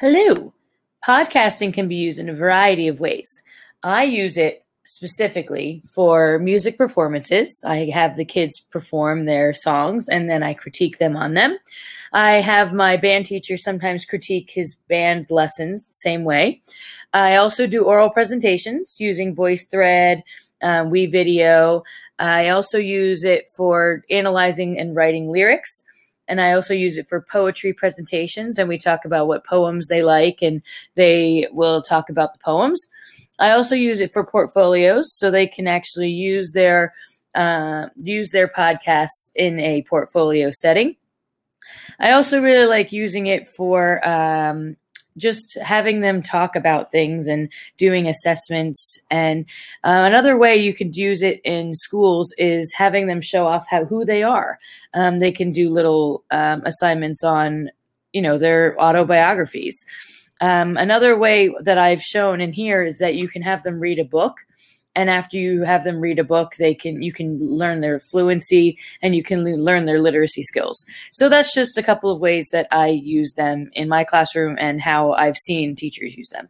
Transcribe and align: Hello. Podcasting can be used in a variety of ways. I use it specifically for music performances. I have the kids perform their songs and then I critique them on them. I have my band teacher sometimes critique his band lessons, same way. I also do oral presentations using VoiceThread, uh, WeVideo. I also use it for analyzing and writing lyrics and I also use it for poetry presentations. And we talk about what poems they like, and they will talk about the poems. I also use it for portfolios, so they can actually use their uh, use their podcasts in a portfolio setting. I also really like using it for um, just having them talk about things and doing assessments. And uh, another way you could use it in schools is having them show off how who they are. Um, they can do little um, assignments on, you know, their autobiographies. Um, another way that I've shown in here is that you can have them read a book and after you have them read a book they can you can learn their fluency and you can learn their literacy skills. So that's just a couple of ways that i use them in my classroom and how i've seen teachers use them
Hello. 0.00 0.52
Podcasting 1.06 1.72
can 1.72 1.86
be 1.86 1.94
used 1.94 2.18
in 2.18 2.28
a 2.28 2.34
variety 2.34 2.88
of 2.88 2.98
ways. 2.98 3.30
I 3.84 4.02
use 4.02 4.36
it 4.36 4.64
specifically 4.84 5.82
for 5.94 6.40
music 6.40 6.76
performances. 6.76 7.62
I 7.64 7.90
have 7.94 8.16
the 8.16 8.24
kids 8.24 8.58
perform 8.58 9.24
their 9.24 9.52
songs 9.52 10.08
and 10.08 10.28
then 10.28 10.42
I 10.42 10.52
critique 10.54 10.98
them 10.98 11.14
on 11.14 11.34
them. 11.34 11.58
I 12.12 12.32
have 12.40 12.72
my 12.72 12.96
band 12.96 13.26
teacher 13.26 13.56
sometimes 13.56 14.04
critique 14.04 14.50
his 14.50 14.74
band 14.88 15.30
lessons, 15.30 15.88
same 15.92 16.24
way. 16.24 16.60
I 17.12 17.36
also 17.36 17.68
do 17.68 17.84
oral 17.84 18.10
presentations 18.10 18.96
using 18.98 19.36
VoiceThread, 19.36 20.22
uh, 20.60 20.84
WeVideo. 20.86 21.84
I 22.18 22.48
also 22.48 22.78
use 22.78 23.22
it 23.22 23.46
for 23.56 24.02
analyzing 24.10 24.76
and 24.76 24.96
writing 24.96 25.30
lyrics 25.30 25.84
and 26.28 26.40
I 26.40 26.52
also 26.52 26.74
use 26.74 26.96
it 26.96 27.08
for 27.08 27.20
poetry 27.20 27.72
presentations. 27.72 28.58
And 28.58 28.68
we 28.68 28.78
talk 28.78 29.04
about 29.04 29.28
what 29.28 29.46
poems 29.46 29.88
they 29.88 30.02
like, 30.02 30.42
and 30.42 30.62
they 30.94 31.46
will 31.52 31.82
talk 31.82 32.10
about 32.10 32.32
the 32.32 32.38
poems. 32.38 32.80
I 33.38 33.50
also 33.50 33.74
use 33.74 34.00
it 34.00 34.10
for 34.12 34.24
portfolios, 34.24 35.12
so 35.16 35.30
they 35.30 35.46
can 35.46 35.66
actually 35.66 36.10
use 36.10 36.52
their 36.52 36.94
uh, 37.34 37.88
use 37.96 38.30
their 38.30 38.48
podcasts 38.48 39.32
in 39.34 39.58
a 39.58 39.82
portfolio 39.82 40.50
setting. 40.52 40.96
I 41.98 42.12
also 42.12 42.40
really 42.40 42.66
like 42.66 42.92
using 42.92 43.26
it 43.26 43.46
for 43.46 44.06
um, 44.06 44.76
just 45.16 45.58
having 45.62 46.00
them 46.00 46.22
talk 46.22 46.56
about 46.56 46.92
things 46.92 47.26
and 47.26 47.50
doing 47.78 48.06
assessments. 48.06 48.98
And 49.10 49.46
uh, 49.84 50.04
another 50.04 50.36
way 50.36 50.56
you 50.56 50.74
could 50.74 50.96
use 50.96 51.22
it 51.22 51.40
in 51.44 51.74
schools 51.74 52.34
is 52.38 52.72
having 52.74 53.06
them 53.06 53.20
show 53.20 53.46
off 53.46 53.68
how 53.68 53.84
who 53.84 54.04
they 54.04 54.22
are. 54.22 54.58
Um, 54.92 55.18
they 55.18 55.32
can 55.32 55.52
do 55.52 55.68
little 55.70 56.24
um, 56.30 56.62
assignments 56.64 57.22
on, 57.22 57.70
you 58.12 58.22
know, 58.22 58.38
their 58.38 58.80
autobiographies. 58.80 59.84
Um, 60.40 60.76
another 60.76 61.16
way 61.16 61.54
that 61.60 61.78
I've 61.78 62.02
shown 62.02 62.40
in 62.40 62.52
here 62.52 62.82
is 62.82 62.98
that 62.98 63.14
you 63.14 63.28
can 63.28 63.42
have 63.42 63.62
them 63.62 63.78
read 63.78 63.98
a 63.98 64.04
book 64.04 64.36
and 64.94 65.10
after 65.10 65.36
you 65.36 65.62
have 65.62 65.84
them 65.84 66.00
read 66.00 66.18
a 66.18 66.24
book 66.24 66.56
they 66.56 66.74
can 66.74 67.02
you 67.02 67.12
can 67.12 67.38
learn 67.38 67.80
their 67.80 68.00
fluency 68.00 68.78
and 69.02 69.14
you 69.14 69.22
can 69.22 69.44
learn 69.44 69.86
their 69.86 70.00
literacy 70.00 70.42
skills. 70.42 70.84
So 71.12 71.28
that's 71.28 71.54
just 71.54 71.78
a 71.78 71.82
couple 71.82 72.10
of 72.10 72.20
ways 72.20 72.48
that 72.52 72.66
i 72.70 72.88
use 72.88 73.34
them 73.34 73.70
in 73.72 73.88
my 73.88 74.04
classroom 74.04 74.56
and 74.58 74.80
how 74.80 75.12
i've 75.12 75.36
seen 75.36 75.74
teachers 75.74 76.16
use 76.16 76.28
them 76.30 76.48